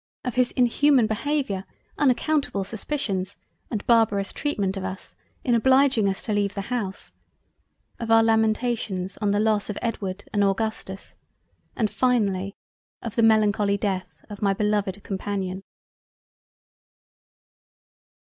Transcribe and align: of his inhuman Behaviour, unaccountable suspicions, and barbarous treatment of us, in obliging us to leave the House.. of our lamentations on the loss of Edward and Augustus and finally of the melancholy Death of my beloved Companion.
of 0.25 0.33
his 0.33 0.49
inhuman 0.53 1.05
Behaviour, 1.05 1.63
unaccountable 1.99 2.63
suspicions, 2.63 3.37
and 3.69 3.85
barbarous 3.85 4.33
treatment 4.33 4.75
of 4.75 4.83
us, 4.83 5.15
in 5.43 5.53
obliging 5.53 6.09
us 6.09 6.23
to 6.23 6.33
leave 6.33 6.55
the 6.55 6.71
House.. 6.73 7.11
of 7.99 8.09
our 8.09 8.23
lamentations 8.23 9.19
on 9.19 9.29
the 9.29 9.39
loss 9.39 9.69
of 9.69 9.77
Edward 9.79 10.23
and 10.33 10.43
Augustus 10.43 11.15
and 11.75 11.91
finally 11.91 12.55
of 13.03 13.15
the 13.15 13.21
melancholy 13.21 13.77
Death 13.77 14.25
of 14.27 14.41
my 14.41 14.55
beloved 14.55 15.03
Companion. 15.03 15.61